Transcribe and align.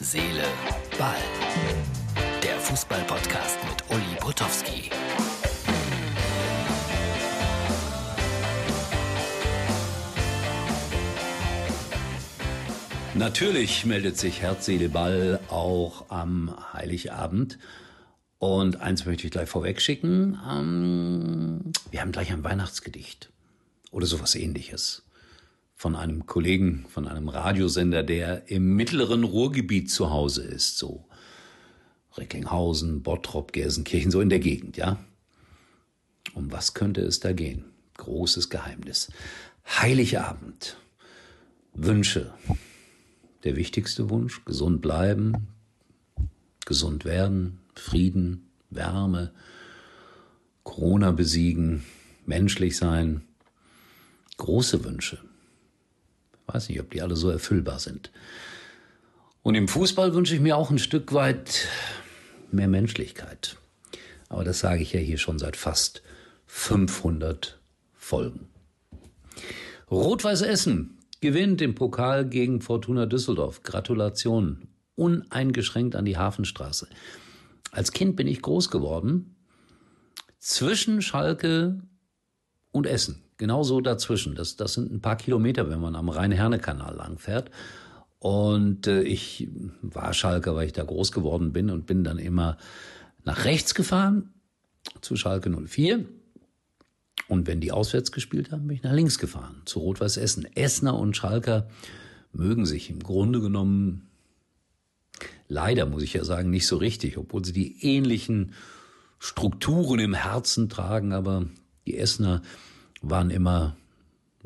Seele, 0.00 0.44
Ball. 0.96 1.16
Der 2.40 2.56
Fußball-Podcast 2.60 3.58
mit 3.68 3.90
Uli 3.90 4.16
Potowski. 4.20 4.90
Natürlich 13.14 13.84
meldet 13.86 14.16
sich 14.16 14.40
Herz, 14.40 14.66
Seele, 14.66 14.88
Ball 14.88 15.40
auch 15.48 16.08
am 16.10 16.54
Heiligabend. 16.72 17.58
Und 18.38 18.80
eins 18.80 19.04
möchte 19.04 19.26
ich 19.26 19.32
gleich 19.32 19.48
vorweg 19.48 19.80
schicken. 19.80 20.38
Ähm, 20.48 21.72
wir 21.90 22.02
haben 22.02 22.12
gleich 22.12 22.32
ein 22.32 22.44
Weihnachtsgedicht. 22.44 23.32
Oder 23.90 24.06
sowas 24.06 24.36
ähnliches 24.36 25.07
von 25.78 25.94
einem 25.94 26.26
Kollegen, 26.26 26.86
von 26.88 27.06
einem 27.06 27.28
Radiosender, 27.28 28.02
der 28.02 28.50
im 28.50 28.74
mittleren 28.74 29.22
Ruhrgebiet 29.22 29.90
zu 29.90 30.10
Hause 30.10 30.42
ist, 30.42 30.76
so 30.76 31.06
Recklinghausen, 32.16 33.04
Bottrop, 33.04 33.52
Gelsenkirchen, 33.52 34.10
so 34.10 34.20
in 34.20 34.28
der 34.28 34.40
Gegend, 34.40 34.76
ja. 34.76 34.98
Um 36.34 36.50
was 36.50 36.74
könnte 36.74 37.00
es 37.02 37.20
da 37.20 37.32
gehen? 37.32 37.64
Großes 37.96 38.50
Geheimnis. 38.50 39.12
Heiligabend. 39.64 40.76
Wünsche. 41.74 42.34
Der 43.44 43.54
wichtigste 43.54 44.10
Wunsch, 44.10 44.44
gesund 44.44 44.82
bleiben, 44.82 45.46
gesund 46.66 47.04
werden, 47.04 47.60
Frieden, 47.76 48.50
Wärme, 48.68 49.32
Corona 50.64 51.12
besiegen, 51.12 51.84
menschlich 52.26 52.76
sein. 52.76 53.22
Große 54.38 54.84
Wünsche. 54.84 55.18
Weiß 56.48 56.70
nicht, 56.70 56.80
ob 56.80 56.90
die 56.90 57.02
alle 57.02 57.14
so 57.14 57.28
erfüllbar 57.28 57.78
sind. 57.78 58.10
Und 59.42 59.54
im 59.54 59.68
Fußball 59.68 60.14
wünsche 60.14 60.34
ich 60.34 60.40
mir 60.40 60.56
auch 60.56 60.70
ein 60.70 60.78
Stück 60.78 61.12
weit 61.12 61.68
mehr 62.50 62.68
Menschlichkeit. 62.68 63.56
Aber 64.30 64.44
das 64.44 64.58
sage 64.60 64.82
ich 64.82 64.92
ja 64.92 65.00
hier 65.00 65.18
schon 65.18 65.38
seit 65.38 65.56
fast 65.56 66.02
500 66.46 67.60
Folgen. 67.92 68.48
Rot-Weiß 69.90 70.42
Essen 70.42 70.98
gewinnt 71.20 71.60
im 71.60 71.74
Pokal 71.74 72.24
gegen 72.26 72.62
Fortuna 72.62 73.06
Düsseldorf. 73.06 73.62
Gratulation. 73.62 74.68
Uneingeschränkt 74.96 75.96
an 75.96 76.06
die 76.06 76.16
Hafenstraße. 76.16 76.88
Als 77.70 77.92
Kind 77.92 78.16
bin 78.16 78.26
ich 78.26 78.42
groß 78.42 78.70
geworden 78.70 79.36
zwischen 80.38 81.02
Schalke 81.02 81.82
und 82.72 82.86
Essen 82.86 83.22
genauso 83.38 83.80
dazwischen. 83.80 84.34
Das, 84.34 84.56
das 84.56 84.74
sind 84.74 84.92
ein 84.92 85.00
paar 85.00 85.16
Kilometer, 85.16 85.70
wenn 85.70 85.80
man 85.80 85.96
am 85.96 86.08
Rhein-Herne-Kanal 86.08 86.94
langfährt. 86.94 87.50
Und 88.18 88.86
äh, 88.86 89.02
ich 89.02 89.48
war 89.80 90.12
Schalke, 90.12 90.54
weil 90.54 90.66
ich 90.66 90.72
da 90.72 90.82
groß 90.82 91.12
geworden 91.12 91.52
bin 91.52 91.70
und 91.70 91.86
bin 91.86 92.04
dann 92.04 92.18
immer 92.18 92.58
nach 93.24 93.44
rechts 93.44 93.74
gefahren 93.74 94.34
zu 95.00 95.16
Schalke 95.16 95.50
04. 95.50 96.04
Und 97.28 97.46
wenn 97.46 97.60
die 97.60 97.72
auswärts 97.72 98.10
gespielt 98.10 98.50
haben, 98.52 98.66
bin 98.66 98.76
ich 98.76 98.82
nach 98.82 98.92
links 98.92 99.18
gefahren 99.18 99.62
zu 99.66 99.80
Rot-Weiß 99.80 100.16
Essen. 100.16 100.46
Essener 100.56 100.98
und 100.98 101.16
Schalker 101.16 101.68
mögen 102.32 102.66
sich 102.66 102.90
im 102.90 103.02
Grunde 103.02 103.40
genommen 103.40 104.08
leider, 105.46 105.86
muss 105.86 106.02
ich 106.02 106.14
ja 106.14 106.24
sagen, 106.24 106.50
nicht 106.50 106.66
so 106.66 106.76
richtig, 106.76 107.18
obwohl 107.18 107.44
sie 107.44 107.52
die 107.52 107.84
ähnlichen 107.84 108.52
Strukturen 109.18 109.98
im 109.98 110.14
Herzen 110.14 110.68
tragen, 110.68 111.12
aber 111.12 111.46
die 111.86 111.98
Essener 111.98 112.42
waren 113.02 113.30
immer 113.30 113.76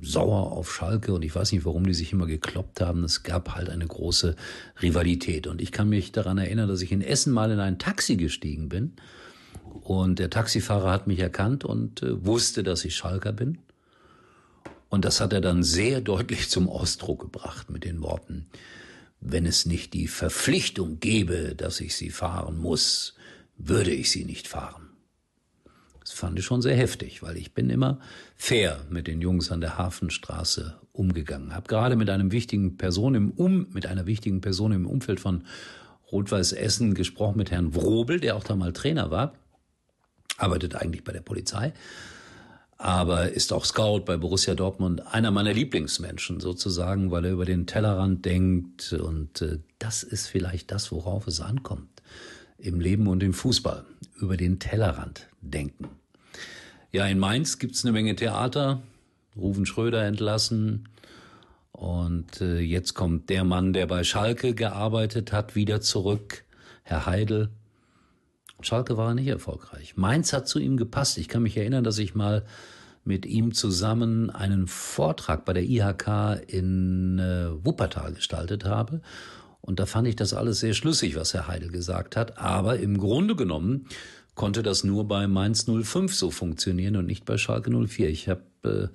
sauer 0.01 0.53
auf 0.53 0.73
Schalke 0.73 1.13
und 1.13 1.23
ich 1.23 1.35
weiß 1.35 1.53
nicht, 1.53 1.65
warum 1.65 1.87
die 1.87 1.95
sich 1.95 2.13
immer 2.13 2.27
gekloppt 2.27 2.81
haben. 2.81 3.05
Es 3.05 3.23
gab 3.23 3.55
halt 3.55 3.69
eine 3.69 3.87
große 3.87 4.37
Rivalität. 4.81 5.47
Und 5.47 5.61
ich 5.61 5.71
kann 5.71 5.89
mich 5.89 6.13
daran 6.13 6.39
erinnern, 6.39 6.69
dass 6.69 6.83
ich 6.83 6.93
in 6.93 7.03
Essen 7.03 7.33
mal 7.33 7.51
in 7.51 7.61
ein 7.61 7.79
Taxi 7.79 8.17
gestiegen 8.17 8.69
bin 8.69 8.95
und 9.83 10.19
der 10.19 10.31
Taxifahrer 10.31 10.91
hat 10.91 11.07
mich 11.07 11.19
erkannt 11.19 11.65
und 11.65 12.03
äh, 12.03 12.25
wusste, 12.25 12.63
dass 12.63 12.85
ich 12.85 12.95
Schalker 12.97 13.33
bin. 13.33 13.59
Und 14.89 15.05
das 15.05 15.21
hat 15.21 15.33
er 15.33 15.41
dann 15.41 15.63
sehr 15.63 16.01
deutlich 16.01 16.51
zum 16.51 16.69
Ausdruck 16.69 17.21
gebracht 17.21 17.71
mit 17.71 17.85
den 17.85 18.03
Worten, 18.03 18.47
wenn 19.21 19.47
es 19.47 19.67
nicht 19.67 19.95
die 19.95 20.07
Verpflichtung 20.07 21.01
gäbe, 21.01 21.55
dass 21.57 21.81
ich 21.81 21.97
sie 21.97 22.11
fahren 22.11 22.59
muss, 22.59 23.15
würde 23.57 23.91
ich 23.91 24.11
sie 24.11 24.25
nicht 24.25 24.49
fahren. 24.49 24.92
Das 26.03 26.13
fand 26.13 26.37
ich 26.39 26.45
schon 26.45 26.63
sehr 26.63 26.75
heftig, 26.75 27.23
weil 27.23 27.37
ich 27.37 27.55
bin 27.55 27.71
immer 27.71 28.01
fair 28.35 28.81
mit 28.91 29.07
den 29.07 29.21
Jungs 29.21 29.53
an 29.53 29.61
der 29.61 29.79
Hafenstraße 29.79 30.81
umgegangen. 30.93 31.55
Hab 31.55 31.69
gerade 31.69 31.95
mit 31.95 32.11
einem 32.11 32.33
wichtigen 32.33 32.77
Person 32.77 33.15
im 33.15 33.31
Um, 33.31 33.69
mit 33.73 33.87
einer 33.87 34.07
wichtigen 34.07 34.41
Person 34.41 34.73
im 34.73 34.87
Umfeld 34.87 35.21
von 35.21 35.45
Rot-Weiß 36.11 36.53
Essen 36.53 36.95
gesprochen 36.95 37.39
mit 37.39 37.53
Herrn 37.53 37.75
Wrobel, 37.75 38.19
der 38.19 38.37
auch 38.37 38.45
da 38.45 38.57
mal 38.57 38.73
Trainer 38.73 39.11
war, 39.11 39.33
arbeitet 40.37 40.75
eigentlich 40.75 41.05
bei 41.05 41.13
der 41.13 41.21
Polizei, 41.21 41.73
aber 42.77 43.31
ist 43.31 43.53
auch 43.53 43.65
Scout 43.65 44.01
bei 44.01 44.17
Borussia 44.17 44.55
Dortmund, 44.55 45.07
einer 45.07 45.31
meiner 45.31 45.55
Lieblingsmenschen 45.55 46.41
sozusagen, 46.41 47.13
weil 47.13 47.27
er 47.27 47.33
über 47.33 47.45
den 47.45 47.67
Tellerrand 47.67 48.25
denkt 48.25 48.93
und 48.93 49.41
äh, 49.41 49.61
das 49.79 50.03
ist 50.03 50.27
vielleicht 50.27 50.73
das, 50.73 50.91
worauf 50.91 51.29
es 51.29 51.41
ankommt 51.41 51.92
im 52.63 52.81
Leben 52.81 53.07
und 53.09 53.23
im 53.23 53.35
Fußball, 53.35 53.85
über 54.21 54.37
den 54.37 54.59
Tellerrand 54.59 55.29
denken. 55.41 55.89
Ja, 56.93 57.07
in 57.07 57.19
Mainz 57.19 57.59
gibt's 57.59 57.85
eine 57.85 57.93
Menge 57.93 58.15
Theater, 58.17 58.83
Ruven 59.37 59.67
Schröder 59.67 60.05
entlassen 60.05 60.89
und 61.73 62.41
äh, 62.41 62.61
jetzt 62.61 62.95
kommt 62.95 63.31
der 63.31 63.45
Mann, 63.45 63.73
der 63.73 63.87
bei 63.87 64.05
Schalke 64.05 64.55
gearbeitet 64.55 65.33
hat, 65.33 65.57
wieder 65.57 65.81
zurück, 65.81 66.45
Herr 66.83 67.07
Heidel. 67.07 67.49
Schalke 68.61 68.97
war 68.97 69.15
nicht 69.15 69.27
erfolgreich. 69.27 69.97
Mainz 69.97 70.33
hat 70.33 70.47
zu 70.47 70.61
ihm 70.61 70.77
gepasst. 70.77 71.19
Ich 71.19 71.29
kann 71.29 71.43
mich 71.43 71.57
erinnern, 71.57 71.83
dass 71.83 71.99
ich 71.99 72.15
mal 72.15 72.45
mit 73.05 73.27
ihm 73.27 73.53
zusammen 73.53 74.31
einen 74.31 74.69
Vortrag 74.69 75.45
bei 75.45 75.53
der 75.53 75.65
IHK 75.65 76.43
in 76.47 77.19
äh, 77.19 77.65
Wuppertal 77.65 78.13
gestaltet 78.13 78.65
habe. 78.65 79.01
Und 79.63 79.79
da 79.79 79.87
fand 79.87 80.09
ich 80.09 80.17
das 80.17 80.35
alles 80.35 80.61
sehr 80.61 80.75
schlüssig, 80.75 81.17
was 81.17 81.35
Herr 81.35 81.47
Heidel 81.47 81.71
gesagt 81.71 82.17
hat. 82.17 82.37
Aber 82.37 82.79
im 82.79 82.99
Grunde 82.99 83.37
genommen 83.37 83.87
konnte 84.35 84.63
das 84.63 84.85
nur 84.85 85.07
bei 85.07 85.27
Mainz 85.29 85.67
05 85.67 86.15
so 86.15 86.31
funktionieren 86.31 86.97
und 86.97 87.07
nicht 87.07 87.25
bei 87.25 87.39
Schalke 87.39 87.71
04. 87.71 88.09
Ich 88.11 88.29
habe 88.29 88.43
äh, 88.65 88.89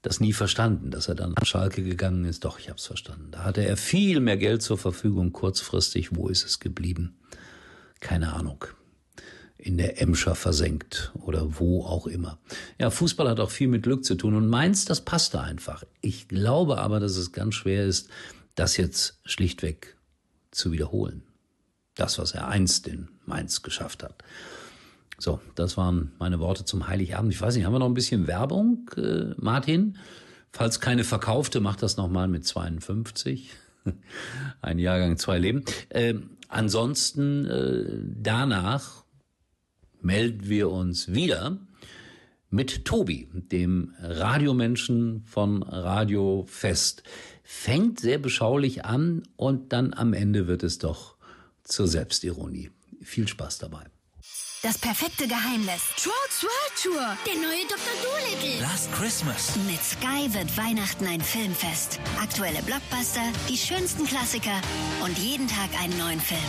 das 0.00 0.20
nie 0.20 0.32
verstanden, 0.32 0.90
dass 0.90 1.08
er 1.08 1.14
dann 1.14 1.32
nach 1.32 1.46
Schalke 1.46 1.82
gegangen 1.82 2.24
ist. 2.24 2.44
Doch, 2.44 2.58
ich 2.58 2.68
habe 2.68 2.78
es 2.78 2.86
verstanden. 2.86 3.28
Da 3.30 3.44
hatte 3.44 3.64
er 3.64 3.76
viel 3.76 4.20
mehr 4.20 4.38
Geld 4.38 4.62
zur 4.62 4.78
Verfügung 4.78 5.32
kurzfristig. 5.32 6.16
Wo 6.16 6.28
ist 6.28 6.44
es 6.44 6.60
geblieben? 6.60 7.16
Keine 8.00 8.32
Ahnung. 8.32 8.64
In 9.56 9.76
der 9.78 10.00
Emscher 10.00 10.34
versenkt 10.34 11.12
oder 11.14 11.58
wo 11.58 11.84
auch 11.84 12.06
immer. 12.06 12.38
Ja, 12.78 12.90
Fußball 12.90 13.28
hat 13.28 13.40
auch 13.40 13.50
viel 13.50 13.68
mit 13.68 13.82
Glück 13.82 14.04
zu 14.04 14.14
tun 14.14 14.34
und 14.34 14.48
Mainz, 14.48 14.84
das 14.84 15.02
passte 15.02 15.40
einfach. 15.40 15.84
Ich 16.02 16.28
glaube 16.28 16.78
aber, 16.78 17.00
dass 17.00 17.16
es 17.16 17.32
ganz 17.32 17.54
schwer 17.54 17.86
ist, 17.86 18.10
das 18.54 18.76
jetzt 18.76 19.20
schlichtweg 19.24 19.96
zu 20.50 20.72
wiederholen. 20.72 21.22
Das, 21.94 22.18
was 22.18 22.32
er 22.32 22.48
einst 22.48 22.86
in 22.86 23.08
Mainz 23.24 23.62
geschafft 23.62 24.02
hat. 24.02 24.22
So, 25.18 25.40
das 25.54 25.76
waren 25.76 26.12
meine 26.18 26.40
Worte 26.40 26.64
zum 26.64 26.88
Heiligabend. 26.88 27.32
Ich 27.32 27.40
weiß 27.40 27.54
nicht, 27.54 27.64
haben 27.64 27.72
wir 27.72 27.78
noch 27.78 27.86
ein 27.88 27.94
bisschen 27.94 28.26
Werbung, 28.26 28.90
äh, 28.96 29.34
Martin? 29.36 29.96
Falls 30.52 30.80
keine 30.80 31.04
verkaufte, 31.04 31.60
macht 31.60 31.82
das 31.82 31.96
nochmal 31.96 32.28
mit 32.28 32.44
52. 32.44 33.50
Ein 34.62 34.78
Jahrgang, 34.78 35.16
zwei 35.18 35.38
Leben. 35.38 35.64
Äh, 35.88 36.14
ansonsten, 36.48 37.46
äh, 37.46 37.84
danach 38.22 39.04
melden 40.00 40.48
wir 40.48 40.70
uns 40.70 41.12
wieder 41.12 41.58
mit 42.54 42.84
Tobi, 42.84 43.26
dem 43.32 43.94
Radiomenschen 43.98 45.24
von 45.26 45.64
Radio 45.64 46.44
Fest. 46.46 47.02
Fängt 47.42 47.98
sehr 47.98 48.18
beschaulich 48.18 48.84
an 48.84 49.24
und 49.34 49.72
dann 49.72 49.92
am 49.92 50.12
Ende 50.12 50.46
wird 50.46 50.62
es 50.62 50.78
doch 50.78 51.16
zur 51.64 51.88
Selbstironie. 51.88 52.70
Viel 53.02 53.26
Spaß 53.26 53.58
dabei. 53.58 53.86
Das 54.64 54.78
perfekte 54.78 55.28
Geheimnis. 55.28 55.82
Trolls 55.98 56.42
World 56.42 56.82
Tour. 56.82 57.18
Der 57.26 57.34
neue 57.34 57.66
Dr. 57.68 57.92
Dolittle. 58.02 58.62
Last 58.62 58.90
Christmas. 58.94 59.54
Mit 59.66 59.84
Sky 59.84 60.32
wird 60.32 60.56
Weihnachten 60.56 61.06
ein 61.06 61.20
Filmfest. 61.20 62.00
Aktuelle 62.18 62.62
Blockbuster, 62.62 63.20
die 63.46 63.58
schönsten 63.58 64.06
Klassiker 64.06 64.58
und 65.04 65.18
jeden 65.18 65.48
Tag 65.48 65.68
einen 65.82 65.98
neuen 65.98 66.18
Film. 66.18 66.40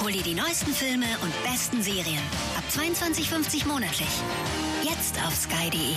Hol 0.00 0.10
dir 0.10 0.24
die 0.24 0.34
neuesten 0.34 0.72
Filme 0.72 1.06
und 1.22 1.32
besten 1.44 1.84
Serien. 1.84 2.24
Ab 2.56 2.64
22,50 2.68 3.68
monatlich. 3.68 4.10
Jetzt 4.82 5.22
auf 5.24 5.32
sky.de. 5.32 5.94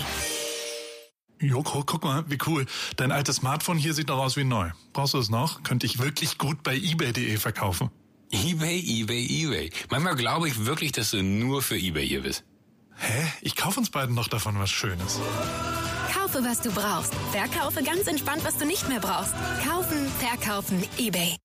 Jo, 1.39 1.63
guck, 1.63 1.87
guck 1.87 2.03
mal, 2.03 2.25
wie 2.29 2.37
cool. 2.45 2.67
Dein 2.95 3.11
altes 3.11 3.37
Smartphone 3.37 3.79
hier 3.79 3.95
sieht 3.95 4.11
doch 4.11 4.19
aus 4.19 4.37
wie 4.37 4.43
neu. 4.43 4.69
Brauchst 4.93 5.15
du 5.15 5.17
es 5.17 5.31
noch? 5.31 5.63
Könnte 5.63 5.87
ich 5.87 5.97
wirklich 5.97 6.37
gut 6.37 6.61
bei 6.61 6.75
eBay.de 6.75 7.37
verkaufen 7.37 7.89
eBay, 8.31 8.79
eBay, 8.79 9.25
eBay. 9.25 9.69
Manchmal 9.89 10.15
glaube 10.15 10.47
ich 10.47 10.65
wirklich, 10.65 10.91
dass 10.91 11.11
du 11.11 11.23
nur 11.23 11.61
für 11.61 11.75
eBay 11.77 12.07
hier 12.07 12.21
bist. 12.21 12.43
Hä? 12.97 13.27
Ich 13.41 13.55
kaufe 13.55 13.79
uns 13.79 13.89
beiden 13.89 14.15
noch 14.15 14.27
davon 14.27 14.57
was 14.57 14.71
Schönes. 14.71 15.19
Kaufe, 16.13 16.43
was 16.43 16.61
du 16.61 16.71
brauchst. 16.71 17.13
Verkaufe 17.31 17.83
ganz 17.83 18.07
entspannt, 18.07 18.43
was 18.43 18.57
du 18.57 18.65
nicht 18.65 18.87
mehr 18.89 18.99
brauchst. 18.99 19.33
Kaufen, 19.63 20.07
verkaufen, 20.19 20.83
eBay. 20.97 21.35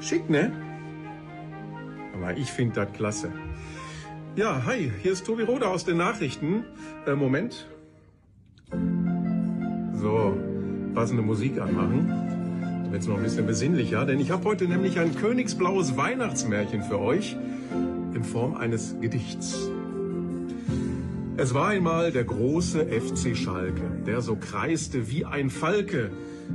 Schick, 0.00 0.30
ne? 0.30 0.52
Aber 2.14 2.36
ich 2.36 2.50
finde 2.50 2.84
das 2.84 2.92
klasse. 2.92 3.32
Ja, 4.36 4.64
hi, 4.64 4.92
hier 5.02 5.12
ist 5.12 5.26
Tobi 5.26 5.42
Rode 5.42 5.68
aus 5.68 5.84
den 5.84 5.96
Nachrichten. 5.96 6.64
Äh, 7.06 7.14
Moment, 7.14 7.66
so, 9.96 10.36
passende 10.94 11.22
Musik 11.22 11.60
anmachen. 11.60 12.08
Dann 12.60 12.92
wird's 12.92 13.06
noch 13.06 13.16
ein 13.16 13.22
bisschen 13.22 13.46
besinnlicher, 13.46 14.04
denn 14.04 14.20
ich 14.20 14.30
habe 14.30 14.44
heute 14.44 14.66
nämlich 14.66 14.98
ein 14.98 15.14
königsblaues 15.14 15.96
Weihnachtsmärchen 15.96 16.82
für 16.82 17.00
euch 17.00 17.36
in 18.14 18.22
Form 18.22 18.56
eines 18.56 18.94
Gedichts. 19.00 19.68
Es 21.38 21.52
war 21.54 21.68
einmal 21.68 22.12
der 22.12 22.24
große 22.24 22.86
FC 22.86 23.36
Schalke, 23.36 23.82
der 24.06 24.20
so 24.20 24.36
kreiste 24.36 25.10
wie 25.10 25.24
ein 25.24 25.50
Falke, 25.50 26.10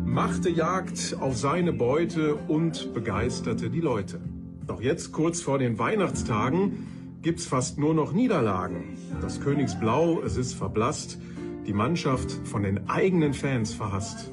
machte 0.06 0.50
Jagd 0.50 1.18
auf 1.20 1.38
seine 1.38 1.74
Beute 1.74 2.36
und 2.48 2.94
begeisterte 2.94 3.70
die 3.70 3.82
Leute. 3.82 4.20
Doch 4.66 4.82
jetzt, 4.82 5.12
kurz 5.12 5.42
vor 5.42 5.60
den 5.60 5.78
Weihnachtstagen, 5.78 6.88
gibt's 7.22 7.46
fast 7.46 7.78
nur 7.78 7.94
noch 7.94 8.14
Niederlagen. 8.14 8.98
Das 9.22 9.42
Königsblau, 9.42 10.22
es 10.26 10.38
ist 10.38 10.54
verblasst, 10.54 11.20
die 11.66 11.74
Mannschaft 11.74 12.32
von 12.44 12.64
den 12.64 12.90
eigenen 12.90 13.34
Fans 13.34 13.74
verhasst. 13.74 14.32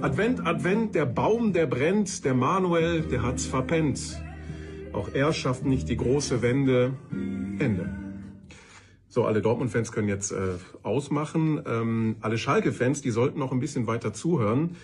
Advent, 0.00 0.46
Advent, 0.46 0.94
der 0.94 1.06
Baum, 1.06 1.52
der 1.52 1.66
brennt, 1.66 2.24
der 2.24 2.34
Manuel, 2.34 3.02
der 3.02 3.22
hat's 3.22 3.46
verpennt. 3.46 4.20
Auch 4.92 5.10
er 5.12 5.32
schafft 5.32 5.64
nicht 5.64 5.88
die 5.88 5.96
große 5.96 6.42
Wende. 6.42 6.94
Ende. 7.58 7.88
So, 9.08 9.24
alle 9.24 9.40
Dortmund-Fans 9.40 9.92
können 9.92 10.08
jetzt 10.08 10.32
äh, 10.32 10.54
ausmachen. 10.82 11.62
Ähm, 11.66 12.16
alle 12.20 12.38
Schalke-Fans, 12.38 13.02
die 13.02 13.10
sollten 13.10 13.38
noch 13.38 13.52
ein 13.52 13.60
bisschen 13.60 13.86
weiter 13.86 14.12
zuhören. 14.12 14.76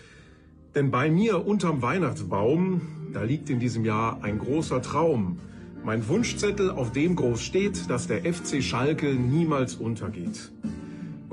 Denn 0.75 0.91
bei 0.91 1.11
mir 1.11 1.47
unterm 1.47 1.83
Weihnachtsbaum, 1.83 2.81
da 3.13 3.23
liegt 3.23 3.51
in 3.51 3.61
diesem 3.61 3.85
Jahr 3.85 4.23
ein 4.23 4.39
großer 4.39 4.83
Traum. 4.83 5.39
Mein 5.85 6.09
Wunschzettel, 6.09 6.71
auf 6.71 6.93
dem 6.93 7.15
groß 7.15 7.43
steht, 7.43 7.91
dass 7.91 8.07
der 8.07 8.23
FC 8.25 8.63
Schalke 8.63 9.15
niemals 9.15 9.75
untergeht. 9.75 10.51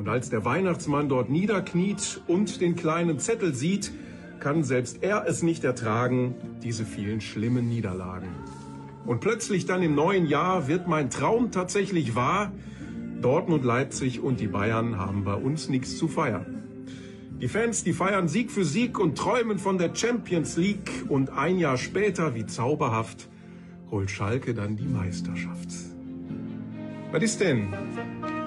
Und 0.02 0.10
als 0.10 0.32
der 0.32 0.44
Weihnachtsmann 0.46 1.10
dort 1.10 1.30
niederkniet 1.30 2.22
und 2.26 2.60
den 2.60 2.76
kleinen 2.76 3.20
Zettel 3.20 3.54
sieht, 3.54 3.92
kann 4.40 4.64
selbst 4.64 5.04
er 5.04 5.28
es 5.28 5.44
nicht 5.44 5.64
ertragen, 5.64 6.34
diese 6.64 6.86
vielen 6.86 7.22
schlimmen 7.22 7.70
Niederlagen. 7.70 8.30
Und 9.06 9.20
plötzlich 9.20 9.68
dann 9.68 9.84
im 9.84 9.94
neuen 9.94 10.26
Jahr 10.26 10.68
wird 10.68 10.88
mein 10.88 11.12
Traum 11.12 11.52
tatsächlich 11.52 12.16
wahr. 12.16 12.52
Dortmund, 13.22 13.64
Leipzig 13.64 14.22
und 14.22 14.40
die 14.40 14.48
Bayern 14.48 14.98
haben 14.98 15.24
bei 15.24 15.36
uns 15.36 15.70
nichts 15.70 15.96
zu 16.00 16.08
feiern. 16.08 16.64
Die 17.40 17.48
Fans, 17.48 17.84
die 17.84 17.94
feiern 17.94 18.28
Sieg 18.28 18.50
für 18.50 18.66
Sieg 18.66 18.98
und 18.98 19.16
träumen 19.16 19.60
von 19.60 19.78
der 19.78 19.94
Champions 19.94 20.58
League. 20.58 20.90
Und 21.10 21.30
ein 21.30 21.60
Jahr 21.60 21.78
später, 21.78 22.34
wie 22.34 22.48
zauberhaft, 22.48 23.30
holt 23.92 24.10
Schalke 24.10 24.56
dann 24.56 24.76
die 24.78 24.88
Meisterschaft. 24.88 25.70
Was 27.12 27.22
ist 27.22 27.40
denn? 27.40 27.68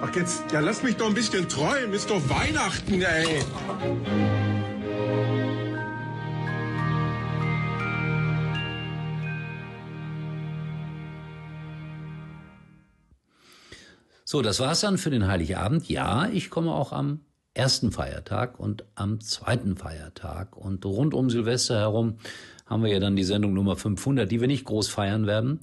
Ach 0.06 0.14
jetzt, 0.14 0.52
ja 0.52 0.60
lass 0.60 0.82
mich 0.82 0.96
doch 0.96 1.06
ein 1.06 1.14
bisschen 1.14 1.48
träumen. 1.48 1.94
Ist 1.94 2.10
doch 2.10 2.20
Weihnachten, 2.28 3.00
ey. 3.00 3.40
So, 14.26 14.42
das 14.42 14.60
war's 14.60 14.80
dann 14.80 14.98
für 14.98 15.08
den 15.08 15.26
Heiligabend. 15.26 15.88
Ja, 15.88 16.28
ich 16.28 16.50
komme 16.50 16.74
auch 16.74 16.92
am 16.92 17.20
ersten 17.54 17.90
Feiertag 17.90 18.60
und 18.60 18.84
am 18.96 19.20
zweiten 19.20 19.76
Feiertag. 19.76 20.54
Und 20.54 20.84
rund 20.84 21.14
um 21.14 21.30
Silvester 21.30 21.78
herum 21.78 22.18
haben 22.66 22.82
wir 22.82 22.90
ja 22.90 23.00
dann 23.00 23.16
die 23.16 23.24
Sendung 23.24 23.54
Nummer 23.54 23.76
500, 23.76 24.30
die 24.30 24.42
wir 24.42 24.48
nicht 24.48 24.66
groß 24.66 24.88
feiern 24.88 25.26
werden. 25.26 25.60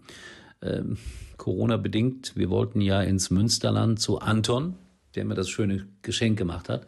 Ähm, 0.61 0.97
Corona 1.37 1.77
bedingt. 1.77 2.33
Wir 2.35 2.49
wollten 2.49 2.81
ja 2.81 3.01
ins 3.01 3.31
Münsterland 3.31 3.99
zu 3.99 4.19
Anton, 4.19 4.75
der 5.15 5.25
mir 5.25 5.35
das 5.35 5.49
schöne 5.49 5.87
Geschenk 6.01 6.37
gemacht 6.37 6.69
hat. 6.69 6.85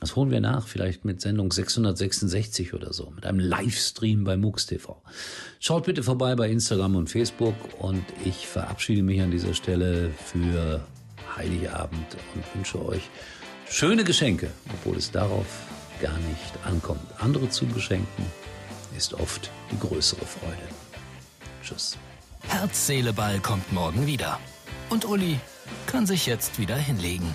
Das 0.00 0.16
holen 0.16 0.30
wir 0.30 0.40
nach, 0.40 0.66
vielleicht 0.66 1.04
mit 1.04 1.20
Sendung 1.20 1.52
666 1.52 2.72
oder 2.72 2.92
so, 2.94 3.10
mit 3.10 3.26
einem 3.26 3.38
Livestream 3.38 4.24
bei 4.24 4.38
MUX 4.38 4.64
TV. 4.64 5.00
Schaut 5.60 5.84
bitte 5.84 6.02
vorbei 6.02 6.34
bei 6.36 6.50
Instagram 6.50 6.96
und 6.96 7.10
Facebook 7.10 7.54
und 7.78 8.02
ich 8.24 8.46
verabschiede 8.46 9.02
mich 9.02 9.20
an 9.20 9.30
dieser 9.30 9.52
Stelle 9.52 10.10
für 10.10 10.80
Heiligabend 11.36 12.16
und 12.34 12.54
wünsche 12.54 12.82
euch 12.84 13.02
schöne 13.68 14.02
Geschenke, 14.02 14.50
obwohl 14.72 14.96
es 14.96 15.10
darauf 15.10 15.46
gar 16.00 16.18
nicht 16.18 16.64
ankommt. 16.64 17.06
Andere 17.18 17.50
zu 17.50 17.66
beschenken 17.66 18.24
ist 18.96 19.12
oft 19.12 19.50
die 19.70 19.78
größere 19.78 20.24
Freude. 20.24 20.68
Tschüss. 21.62 21.98
Herz, 22.48 22.86
Seele, 22.86 23.12
Ball 23.12 23.40
kommt 23.40 23.72
morgen 23.72 24.06
wieder. 24.06 24.38
Und 24.88 25.04
Uli 25.04 25.38
kann 25.86 26.06
sich 26.06 26.26
jetzt 26.26 26.58
wieder 26.58 26.76
hinlegen. 26.76 27.34